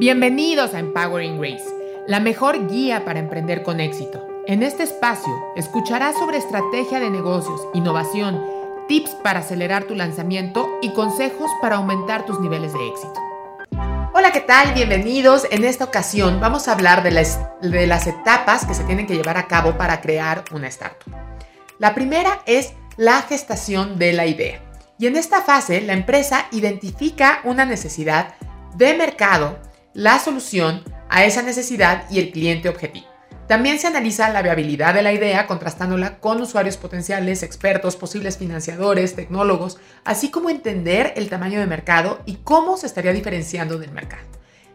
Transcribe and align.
Bienvenidos 0.00 0.72
a 0.72 0.78
Empowering 0.78 1.38
Grace, 1.38 1.68
la 2.06 2.20
mejor 2.20 2.68
guía 2.70 3.04
para 3.04 3.18
emprender 3.18 3.62
con 3.62 3.80
éxito. 3.80 4.26
En 4.46 4.62
este 4.62 4.82
espacio 4.82 5.30
escucharás 5.56 6.16
sobre 6.16 6.38
estrategia 6.38 7.00
de 7.00 7.10
negocios, 7.10 7.68
innovación, 7.74 8.42
tips 8.88 9.10
para 9.22 9.40
acelerar 9.40 9.84
tu 9.84 9.94
lanzamiento 9.94 10.70
y 10.80 10.94
consejos 10.94 11.50
para 11.60 11.76
aumentar 11.76 12.24
tus 12.24 12.40
niveles 12.40 12.72
de 12.72 12.88
éxito. 12.88 13.12
Hola, 14.14 14.32
¿qué 14.32 14.40
tal? 14.40 14.72
Bienvenidos. 14.72 15.46
En 15.50 15.64
esta 15.64 15.84
ocasión 15.84 16.40
vamos 16.40 16.66
a 16.66 16.72
hablar 16.72 17.02
de 17.02 17.10
las, 17.10 17.38
de 17.60 17.86
las 17.86 18.06
etapas 18.06 18.64
que 18.64 18.72
se 18.72 18.84
tienen 18.84 19.06
que 19.06 19.16
llevar 19.16 19.36
a 19.36 19.48
cabo 19.48 19.76
para 19.76 20.00
crear 20.00 20.44
una 20.54 20.68
startup. 20.68 21.12
La 21.78 21.94
primera 21.94 22.40
es 22.46 22.72
la 22.96 23.20
gestación 23.20 23.98
de 23.98 24.14
la 24.14 24.24
idea. 24.24 24.62
Y 24.98 25.08
en 25.08 25.16
esta 25.16 25.42
fase, 25.42 25.82
la 25.82 25.92
empresa 25.92 26.46
identifica 26.52 27.40
una 27.44 27.66
necesidad 27.66 28.32
de 28.76 28.94
mercado 28.94 29.58
la 29.94 30.18
solución 30.18 30.82
a 31.08 31.24
esa 31.24 31.42
necesidad 31.42 32.04
y 32.10 32.20
el 32.20 32.30
cliente 32.30 32.68
objetivo. 32.68 33.06
También 33.50 33.80
se 33.80 33.88
analiza 33.88 34.28
la 34.28 34.42
viabilidad 34.42 34.94
de 34.94 35.02
la 35.02 35.12
idea 35.12 35.48
contrastándola 35.48 36.20
con 36.20 36.40
usuarios 36.40 36.76
potenciales, 36.76 37.42
expertos, 37.42 37.96
posibles 37.96 38.38
financiadores, 38.38 39.16
tecnólogos, 39.16 39.78
así 40.04 40.30
como 40.30 40.50
entender 40.50 41.14
el 41.16 41.28
tamaño 41.28 41.58
de 41.58 41.66
mercado 41.66 42.20
y 42.26 42.36
cómo 42.36 42.76
se 42.76 42.86
estaría 42.86 43.12
diferenciando 43.12 43.76
del 43.76 43.90
mercado. 43.90 44.22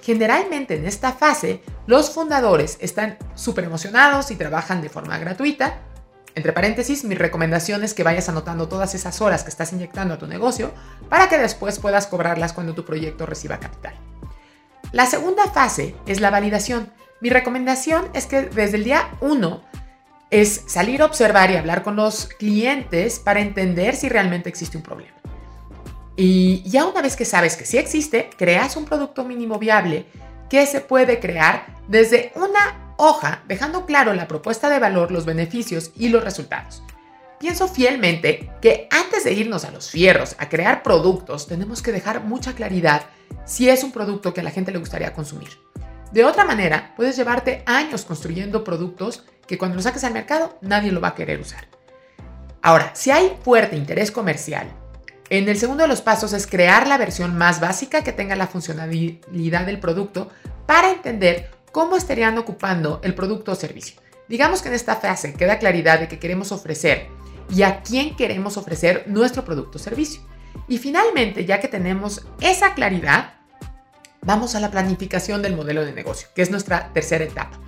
Generalmente 0.00 0.76
en 0.76 0.86
esta 0.86 1.12
fase, 1.12 1.62
los 1.88 2.10
fundadores 2.10 2.78
están 2.80 3.18
súper 3.34 3.64
emocionados 3.64 4.30
y 4.30 4.36
trabajan 4.36 4.82
de 4.82 4.88
forma 4.88 5.18
gratuita. 5.18 5.80
Entre 6.36 6.52
paréntesis, 6.52 7.02
mi 7.02 7.16
recomendación 7.16 7.82
es 7.82 7.92
que 7.92 8.04
vayas 8.04 8.28
anotando 8.28 8.68
todas 8.68 8.94
esas 8.94 9.20
horas 9.20 9.42
que 9.42 9.50
estás 9.50 9.72
inyectando 9.72 10.14
a 10.14 10.18
tu 10.18 10.28
negocio 10.28 10.70
para 11.08 11.28
que 11.28 11.38
después 11.38 11.80
puedas 11.80 12.06
cobrarlas 12.06 12.52
cuando 12.52 12.72
tu 12.72 12.84
proyecto 12.84 13.26
reciba 13.26 13.58
capital. 13.58 13.94
La 14.92 15.06
segunda 15.06 15.46
fase 15.46 15.94
es 16.06 16.20
la 16.20 16.30
validación. 16.30 16.92
Mi 17.20 17.30
recomendación 17.30 18.08
es 18.12 18.26
que 18.26 18.42
desde 18.42 18.76
el 18.76 18.84
día 18.84 19.10
1 19.20 19.62
es 20.30 20.64
salir 20.66 21.02
a 21.02 21.06
observar 21.06 21.50
y 21.50 21.56
hablar 21.56 21.82
con 21.82 21.96
los 21.96 22.26
clientes 22.26 23.18
para 23.18 23.40
entender 23.40 23.94
si 23.94 24.08
realmente 24.08 24.48
existe 24.48 24.76
un 24.76 24.82
problema. 24.82 25.16
Y 26.16 26.68
ya 26.68 26.86
una 26.86 27.02
vez 27.02 27.16
que 27.16 27.24
sabes 27.24 27.56
que 27.56 27.66
sí 27.66 27.78
existe, 27.78 28.30
creas 28.36 28.76
un 28.76 28.84
producto 28.84 29.24
mínimo 29.24 29.58
viable 29.58 30.06
que 30.48 30.66
se 30.66 30.80
puede 30.80 31.20
crear 31.20 31.66
desde 31.88 32.32
una 32.34 32.94
hoja, 32.96 33.42
dejando 33.46 33.86
claro 33.86 34.12
la 34.12 34.28
propuesta 34.28 34.68
de 34.68 34.78
valor, 34.78 35.12
los 35.12 35.24
beneficios 35.24 35.92
y 35.96 36.08
los 36.08 36.24
resultados. 36.24 36.82
Pienso 37.40 37.68
fielmente 37.68 38.50
que 38.60 38.86
antes 38.90 39.24
de 39.24 39.32
irnos 39.32 39.64
a 39.64 39.70
los 39.70 39.90
fierros 39.90 40.36
a 40.36 40.50
crear 40.50 40.82
productos, 40.82 41.46
tenemos 41.46 41.80
que 41.80 41.90
dejar 41.90 42.22
mucha 42.22 42.52
claridad 42.52 43.06
si 43.46 43.70
es 43.70 43.82
un 43.82 43.92
producto 43.92 44.34
que 44.34 44.42
a 44.42 44.44
la 44.44 44.50
gente 44.50 44.72
le 44.72 44.78
gustaría 44.78 45.14
consumir. 45.14 45.48
De 46.12 46.26
otra 46.26 46.44
manera, 46.44 46.92
puedes 46.98 47.16
llevarte 47.16 47.62
años 47.64 48.04
construyendo 48.04 48.62
productos 48.62 49.24
que 49.46 49.56
cuando 49.56 49.76
los 49.76 49.84
saques 49.84 50.04
al 50.04 50.12
mercado 50.12 50.58
nadie 50.60 50.92
lo 50.92 51.00
va 51.00 51.08
a 51.08 51.14
querer 51.14 51.40
usar. 51.40 51.66
Ahora, 52.60 52.90
si 52.94 53.10
hay 53.10 53.38
fuerte 53.42 53.74
interés 53.74 54.10
comercial, 54.10 54.70
en 55.30 55.48
el 55.48 55.56
segundo 55.56 55.84
de 55.84 55.88
los 55.88 56.02
pasos 56.02 56.34
es 56.34 56.46
crear 56.46 56.86
la 56.86 56.98
versión 56.98 57.38
más 57.38 57.58
básica 57.58 58.04
que 58.04 58.12
tenga 58.12 58.36
la 58.36 58.48
funcionalidad 58.48 59.64
del 59.64 59.80
producto 59.80 60.28
para 60.66 60.90
entender 60.90 61.50
cómo 61.72 61.96
estarían 61.96 62.36
ocupando 62.36 63.00
el 63.02 63.14
producto 63.14 63.52
o 63.52 63.54
servicio. 63.54 63.98
Digamos 64.28 64.60
que 64.60 64.68
en 64.68 64.74
esta 64.74 64.96
fase 64.96 65.32
queda 65.32 65.58
claridad 65.58 66.00
de 66.00 66.06
que 66.06 66.18
queremos 66.18 66.52
ofrecer 66.52 67.08
y 67.50 67.62
a 67.62 67.82
quién 67.82 68.16
queremos 68.16 68.56
ofrecer 68.56 69.04
nuestro 69.06 69.44
producto 69.44 69.78
o 69.78 69.80
servicio. 69.80 70.22
Y 70.68 70.78
finalmente, 70.78 71.44
ya 71.44 71.60
que 71.60 71.68
tenemos 71.68 72.26
esa 72.40 72.74
claridad, 72.74 73.34
vamos 74.22 74.54
a 74.54 74.60
la 74.60 74.70
planificación 74.70 75.42
del 75.42 75.56
modelo 75.56 75.84
de 75.84 75.92
negocio, 75.92 76.28
que 76.34 76.42
es 76.42 76.50
nuestra 76.50 76.92
tercera 76.92 77.24
etapa. 77.24 77.58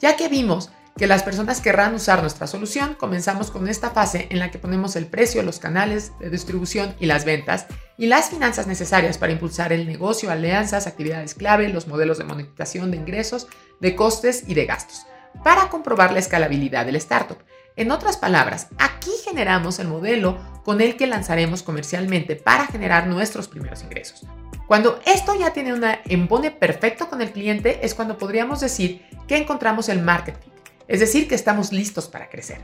Ya 0.00 0.16
que 0.16 0.28
vimos 0.28 0.70
que 0.96 1.06
las 1.08 1.24
personas 1.24 1.60
querrán 1.60 1.94
usar 1.94 2.20
nuestra 2.20 2.46
solución, 2.46 2.94
comenzamos 2.94 3.50
con 3.50 3.68
esta 3.68 3.90
fase 3.90 4.28
en 4.30 4.38
la 4.38 4.50
que 4.50 4.58
ponemos 4.58 4.94
el 4.94 5.06
precio, 5.06 5.42
los 5.42 5.58
canales 5.58 6.12
de 6.20 6.30
distribución 6.30 6.94
y 7.00 7.06
las 7.06 7.24
ventas 7.24 7.66
y 7.98 8.06
las 8.06 8.30
finanzas 8.30 8.68
necesarias 8.68 9.18
para 9.18 9.32
impulsar 9.32 9.72
el 9.72 9.86
negocio, 9.86 10.30
alianzas, 10.30 10.86
actividades 10.86 11.34
clave, 11.34 11.68
los 11.68 11.88
modelos 11.88 12.18
de 12.18 12.24
monetización 12.24 12.92
de 12.92 12.98
ingresos, 12.98 13.48
de 13.80 13.96
costes 13.96 14.44
y 14.46 14.54
de 14.54 14.66
gastos, 14.66 15.06
para 15.42 15.68
comprobar 15.68 16.12
la 16.12 16.20
escalabilidad 16.20 16.86
del 16.86 16.96
startup. 16.96 17.38
En 17.76 17.90
otras 17.90 18.16
palabras, 18.16 18.68
aquí 18.78 19.10
generamos 19.24 19.80
el 19.80 19.88
modelo 19.88 20.38
con 20.64 20.80
el 20.80 20.96
que 20.96 21.08
lanzaremos 21.08 21.64
comercialmente 21.64 22.36
para 22.36 22.66
generar 22.66 23.08
nuestros 23.08 23.48
primeros 23.48 23.82
ingresos. 23.82 24.24
Cuando 24.68 25.00
esto 25.04 25.36
ya 25.38 25.52
tiene 25.52 25.74
un 25.74 25.84
embone 26.04 26.52
perfecto 26.52 27.10
con 27.10 27.20
el 27.20 27.32
cliente 27.32 27.80
es 27.82 27.94
cuando 27.94 28.16
podríamos 28.16 28.60
decir 28.60 29.04
que 29.26 29.36
encontramos 29.36 29.88
el 29.88 30.00
marketing, 30.00 30.50
es 30.86 31.00
decir, 31.00 31.26
que 31.26 31.34
estamos 31.34 31.72
listos 31.72 32.06
para 32.06 32.28
crecer. 32.28 32.60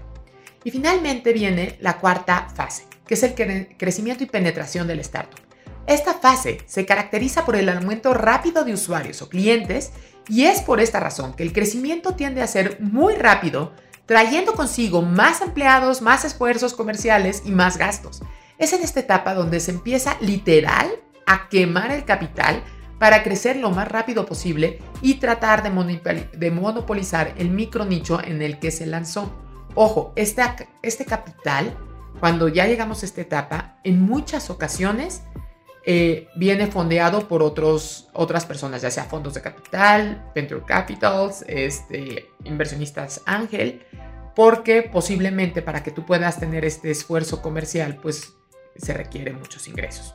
Y 0.63 0.71
finalmente 0.71 1.33
viene 1.33 1.77
la 1.81 1.99
cuarta 1.99 2.49
fase, 2.55 2.85
que 3.05 3.15
es 3.15 3.23
el 3.25 3.35
crecimiento 3.77 4.23
y 4.23 4.29
penetración 4.29 4.87
del 4.87 5.01
startup. 5.01 5.41
Esta 5.89 6.15
fase 6.15 6.59
se 6.67 6.87
caracteriza 6.87 7.45
por 7.45 7.57
el 7.57 7.69
aumento 7.69 8.15
rápido 8.15 8.65
de 8.65 8.75
usuarios 8.75 9.23
o 9.23 9.29
clientes 9.29 9.91
y 10.29 10.45
es 10.45 10.61
por 10.61 10.81
esta 10.81 11.01
razón 11.01 11.35
que 11.35 11.43
el 11.43 11.53
crecimiento 11.53 12.15
tiende 12.15 12.43
a 12.43 12.47
ser 12.47 12.81
muy 12.81 13.15
rápido 13.15 13.73
trayendo 14.11 14.55
consigo 14.55 15.03
más 15.03 15.41
empleados, 15.41 16.03
más 16.03 16.25
esfuerzos 16.25 16.75
comerciales 16.75 17.45
y 17.45 17.53
más 17.53 17.77
gastos. 17.77 18.23
Es 18.59 18.73
en 18.73 18.83
esta 18.83 18.99
etapa 18.99 19.35
donde 19.35 19.61
se 19.61 19.71
empieza 19.71 20.17
literal 20.21 20.91
a 21.29 21.49
quemar 21.49 21.93
el 21.93 22.05
capital 22.05 22.65
para 22.99 23.23
crecer 23.23 23.55
lo 23.55 23.71
más 23.71 23.87
rápido 23.87 24.27
posible 24.27 24.81
y 25.01 25.21
tratar 25.21 25.63
de, 25.63 26.51
monopolizar 26.51 27.35
el 27.39 27.51
micro 27.51 27.85
nicho 27.85 28.21
en 28.21 28.43
el 28.43 28.59
que 28.59 28.73
se 28.73 28.85
lanzó. 28.85 29.33
Ojo, 29.77 30.13
este, 30.17 30.43
este 30.83 31.05
capital, 31.05 31.79
cuando 32.19 32.49
ya 32.49 32.67
llegamos 32.67 33.05
a 33.05 33.07
esta 33.07 33.21
etapa, 33.21 33.77
en 33.85 34.01
muchas 34.01 34.51
ocasiones 34.51 35.23
eh, 35.85 36.29
viene 36.37 36.67
fondeado 36.67 37.27
por 37.27 37.43
otros, 37.43 38.09
otras 38.13 38.45
personas, 38.45 38.83
ya 38.83 38.91
sea 38.91 39.05
fondos 39.05 39.35
de 39.35 39.41
capital, 39.41 40.31
venture 40.35 40.63
capitals, 40.67 41.45
este, 41.47 42.31
inversionistas 42.45 43.23
ángel, 43.25 43.83
porque 44.37 44.83
posiblemente 44.83 45.63
para 45.63 45.83
que 45.83 45.91
tú 45.91 46.05
puedas 46.05 46.39
tener 46.39 46.65
este 46.65 46.91
esfuerzo 46.91 47.41
comercial, 47.41 47.97
pues 47.97 48.35
se 48.77 48.93
requieren 48.93 49.39
muchos 49.39 49.69
ingresos. 49.69 50.15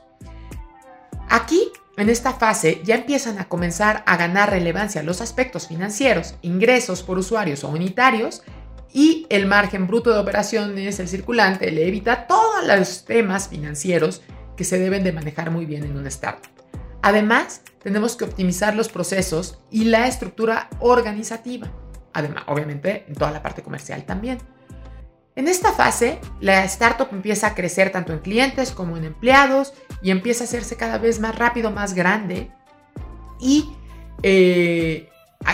Aquí, 1.29 1.71
en 1.97 2.09
esta 2.09 2.33
fase, 2.33 2.81
ya 2.83 2.95
empiezan 2.95 3.39
a 3.39 3.47
comenzar 3.49 4.03
a 4.05 4.17
ganar 4.17 4.51
relevancia 4.51 5.01
los 5.01 5.21
aspectos 5.21 5.67
financieros, 5.67 6.35
ingresos 6.43 7.01
por 7.01 7.17
usuarios 7.17 7.63
o 7.63 7.69
unitarios, 7.69 8.43
y 8.93 9.25
el 9.29 9.45
margen 9.45 9.87
bruto 9.87 10.13
de 10.13 10.19
operaciones, 10.19 10.99
el 10.99 11.09
circulante, 11.09 11.67
el 11.67 11.77
evita, 11.79 12.27
todos 12.27 12.65
los 12.65 13.03
temas 13.03 13.49
financieros 13.49 14.21
que 14.55 14.63
se 14.63 14.79
deben 14.79 15.03
de 15.03 15.11
manejar 15.11 15.51
muy 15.51 15.65
bien 15.65 15.83
en 15.83 15.97
una 15.97 16.09
startup. 16.09 16.49
Además, 17.01 17.61
tenemos 17.83 18.15
que 18.15 18.23
optimizar 18.23 18.75
los 18.75 18.89
procesos 18.89 19.59
y 19.69 19.85
la 19.85 20.07
estructura 20.07 20.69
organizativa. 20.79 21.71
Además, 22.13 22.43
obviamente, 22.47 23.05
en 23.07 23.13
toda 23.13 23.31
la 23.31 23.43
parte 23.43 23.61
comercial 23.61 24.05
también. 24.05 24.39
En 25.35 25.47
esta 25.49 25.73
fase, 25.73 26.19
la 26.39 26.63
startup 26.63 27.09
empieza 27.11 27.47
a 27.47 27.55
crecer 27.55 27.91
tanto 27.91 28.13
en 28.13 28.19
clientes 28.19 28.71
como 28.71 28.95
en 28.95 29.03
empleados 29.03 29.73
y 30.01 30.11
empieza 30.11 30.45
a 30.45 30.47
hacerse 30.47 30.77
cada 30.77 30.97
vez 30.97 31.19
más 31.19 31.37
rápido, 31.37 31.71
más 31.71 31.93
grande. 31.93 32.49
Y 33.39 33.69
eh, 34.23 35.09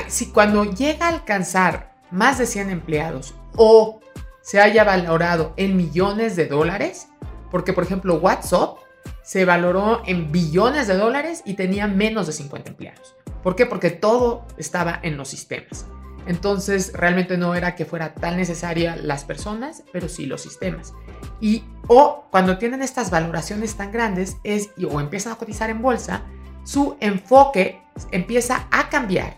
si 0.07 0.27
cuando 0.27 0.63
llega 0.65 1.07
a 1.07 1.09
alcanzar 1.09 1.95
más 2.11 2.37
de 2.37 2.45
100 2.45 2.69
empleados 2.69 3.33
o 3.55 3.99
se 4.41 4.61
haya 4.61 4.83
valorado 4.83 5.53
en 5.57 5.75
millones 5.75 6.35
de 6.35 6.45
dólares, 6.45 7.07
porque 7.49 7.73
por 7.73 7.83
ejemplo 7.83 8.15
WhatsApp 8.15 8.77
se 9.23 9.45
valoró 9.45 10.01
en 10.05 10.31
billones 10.31 10.87
de 10.87 10.97
dólares 10.97 11.43
y 11.45 11.53
tenía 11.53 11.87
menos 11.87 12.27
de 12.27 12.33
50 12.33 12.69
empleados. 12.69 13.15
¿Por 13.43 13.55
qué? 13.55 13.65
Porque 13.65 13.89
todo 13.89 14.45
estaba 14.57 14.99
en 15.01 15.17
los 15.17 15.29
sistemas. 15.29 15.85
Entonces 16.27 16.93
realmente 16.93 17.37
no 17.37 17.55
era 17.55 17.75
que 17.75 17.85
fuera 17.85 18.13
tan 18.13 18.37
necesaria 18.37 18.95
las 18.95 19.23
personas, 19.23 19.83
pero 19.91 20.07
sí 20.07 20.25
los 20.25 20.41
sistemas. 20.41 20.93
Y 21.39 21.63
o 21.87 22.25
cuando 22.29 22.57
tienen 22.57 22.81
estas 22.81 23.09
valoraciones 23.09 23.75
tan 23.75 23.91
grandes 23.91 24.37
es 24.43 24.69
o 24.89 24.99
empiezan 24.99 25.33
a 25.33 25.37
cotizar 25.37 25.69
en 25.69 25.81
bolsa, 25.81 26.23
su 26.63 26.95
enfoque 26.99 27.81
empieza 28.11 28.67
a 28.71 28.89
cambiar 28.89 29.37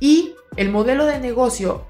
y 0.00 0.34
el 0.56 0.70
modelo 0.70 1.04
de 1.04 1.18
negocio 1.18 1.86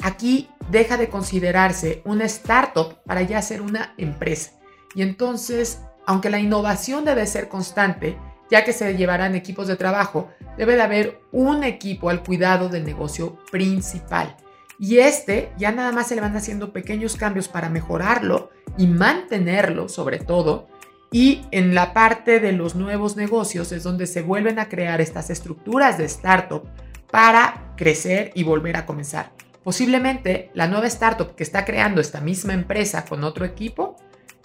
aquí 0.00 0.48
deja 0.70 0.96
de 0.96 1.08
considerarse 1.08 2.02
una 2.04 2.24
startup 2.24 3.02
para 3.04 3.22
ya 3.22 3.40
ser 3.40 3.62
una 3.62 3.94
empresa. 3.96 4.52
Y 4.94 5.02
entonces 5.02 5.80
aunque 6.06 6.30
la 6.30 6.38
innovación 6.38 7.04
debe 7.04 7.26
ser 7.26 7.48
constante, 7.48 8.16
ya 8.50 8.64
que 8.64 8.72
se 8.72 8.96
llevarán 8.96 9.34
equipos 9.34 9.66
de 9.66 9.76
trabajo, 9.76 10.28
debe 10.56 10.76
de 10.76 10.82
haber 10.82 11.20
un 11.32 11.64
equipo 11.64 12.08
al 12.08 12.22
cuidado 12.22 12.68
del 12.68 12.84
negocio 12.84 13.38
principal. 13.50 14.36
Y 14.78 14.98
este 14.98 15.52
ya 15.58 15.72
nada 15.72 15.92
más 15.92 16.08
se 16.08 16.14
le 16.14 16.20
van 16.20 16.36
haciendo 16.36 16.72
pequeños 16.72 17.16
cambios 17.16 17.48
para 17.48 17.68
mejorarlo 17.68 18.50
y 18.76 18.86
mantenerlo 18.86 19.88
sobre 19.88 20.18
todo. 20.18 20.68
Y 21.10 21.46
en 21.50 21.74
la 21.74 21.92
parte 21.92 22.40
de 22.40 22.52
los 22.52 22.74
nuevos 22.74 23.16
negocios 23.16 23.72
es 23.72 23.82
donde 23.82 24.06
se 24.06 24.22
vuelven 24.22 24.58
a 24.58 24.68
crear 24.68 25.00
estas 25.00 25.30
estructuras 25.30 25.98
de 25.98 26.04
startup 26.04 26.68
para 27.10 27.72
crecer 27.76 28.32
y 28.34 28.44
volver 28.44 28.76
a 28.76 28.86
comenzar. 28.86 29.32
Posiblemente 29.64 30.50
la 30.54 30.68
nueva 30.68 30.86
startup 30.86 31.34
que 31.34 31.42
está 31.42 31.64
creando 31.64 32.00
esta 32.00 32.20
misma 32.20 32.52
empresa 32.52 33.04
con 33.04 33.24
otro 33.24 33.44
equipo 33.44 33.96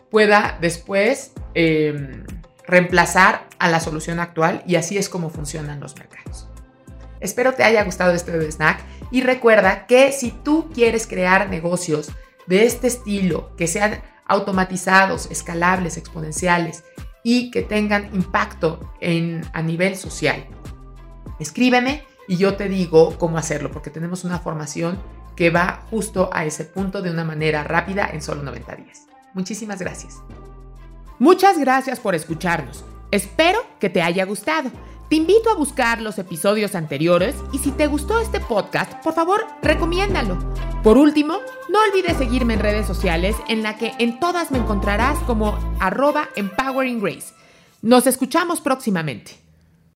pueda 0.09 0.57
después 0.61 1.33
em, 1.53 2.25
reemplazar 2.65 3.47
a 3.59 3.69
la 3.69 3.79
solución 3.79 4.19
actual 4.19 4.63
y 4.65 4.75
así 4.75 4.97
es 4.97 5.09
como 5.09 5.29
funcionan 5.29 5.79
los 5.79 5.95
mercados. 5.97 6.47
Espero 7.19 7.53
te 7.53 7.63
haya 7.63 7.83
gustado 7.83 8.13
este 8.13 8.37
de 8.37 8.51
snack 8.51 8.83
y 9.11 9.21
recuerda 9.21 9.85
que 9.85 10.11
si 10.11 10.31
tú 10.31 10.69
quieres 10.73 11.05
crear 11.05 11.49
negocios 11.49 12.11
de 12.47 12.65
este 12.65 12.87
estilo, 12.87 13.55
que 13.55 13.67
sean 13.67 14.01
automatizados, 14.25 15.29
escalables, 15.29 15.97
exponenciales 15.97 16.83
y 17.23 17.51
que 17.51 17.61
tengan 17.61 18.13
impacto 18.15 18.93
en, 18.99 19.41
a 19.53 19.61
nivel 19.61 19.95
social, 19.95 20.45
escríbeme 21.39 22.03
y 22.27 22.37
yo 22.37 22.55
te 22.55 22.69
digo 22.69 23.17
cómo 23.17 23.37
hacerlo, 23.37 23.71
porque 23.71 23.89
tenemos 23.89 24.23
una 24.23 24.39
formación 24.39 24.97
que 25.35 25.49
va 25.49 25.85
justo 25.89 26.29
a 26.33 26.45
ese 26.45 26.65
punto 26.65 27.01
de 27.01 27.11
una 27.11 27.23
manera 27.23 27.63
rápida 27.63 28.09
en 28.11 28.21
solo 28.21 28.43
90 28.43 28.75
días. 28.75 29.07
Muchísimas 29.33 29.79
gracias. 29.79 30.21
Muchas 31.21 31.59
gracias 31.59 31.99
por 31.99 32.15
escucharnos. 32.15 32.83
Espero 33.11 33.59
que 33.79 33.91
te 33.91 34.01
haya 34.01 34.25
gustado. 34.25 34.71
Te 35.07 35.17
invito 35.17 35.51
a 35.51 35.55
buscar 35.55 36.01
los 36.01 36.17
episodios 36.17 36.73
anteriores 36.73 37.35
y 37.53 37.59
si 37.59 37.69
te 37.69 37.85
gustó 37.85 38.19
este 38.19 38.39
podcast, 38.39 38.91
por 39.03 39.13
favor, 39.13 39.45
recomiéndalo. 39.61 40.39
Por 40.81 40.97
último, 40.97 41.37
no 41.69 41.79
olvides 41.87 42.17
seguirme 42.17 42.55
en 42.55 42.61
redes 42.61 42.87
sociales 42.87 43.35
en 43.49 43.61
la 43.61 43.77
que 43.77 43.93
en 43.99 44.19
todas 44.19 44.49
me 44.49 44.57
encontrarás 44.57 45.19
como 45.19 45.59
arroba. 45.79 46.27
Nos 47.83 48.07
escuchamos 48.07 48.59
próximamente. 48.59 49.33